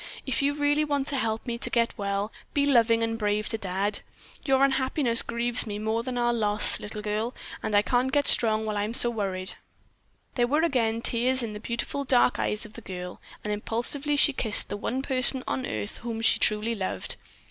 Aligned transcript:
If 0.25 0.41
you 0.41 0.55
really 0.55 0.83
want 0.83 1.05
to 1.09 1.15
help 1.15 1.45
me 1.45 1.59
to 1.59 1.69
get 1.69 1.95
well, 1.95 2.31
be 2.55 2.65
loving 2.65 3.03
and 3.03 3.19
brave 3.19 3.47
to 3.49 3.57
Dad. 3.59 3.99
Your 4.43 4.63
unhappiness 4.65 5.21
grieves 5.21 5.67
me 5.67 5.77
more 5.77 6.01
than 6.01 6.17
our 6.17 6.33
loss, 6.33 6.79
little 6.79 7.03
girl, 7.03 7.35
and 7.61 7.75
I 7.75 7.83
can't 7.83 8.11
get 8.11 8.27
strong 8.27 8.65
while 8.65 8.77
I 8.77 8.83
am 8.83 8.95
so 8.95 9.11
worried." 9.11 9.53
There 10.33 10.47
were 10.47 10.63
again 10.63 11.03
tears 11.03 11.43
in 11.43 11.53
the 11.53 11.59
beautiful 11.59 12.03
dark 12.03 12.39
eyes 12.39 12.65
of 12.65 12.73
the 12.73 12.81
girl, 12.81 13.21
and 13.43 13.53
impulsively 13.53 14.15
she 14.15 14.33
kissed 14.33 14.69
the 14.69 14.75
one 14.77 15.03
person 15.03 15.43
on 15.47 15.67
earth 15.67 15.97
whom 15.97 16.21
she 16.21 16.39
truly 16.39 16.73
loved. 16.73 17.15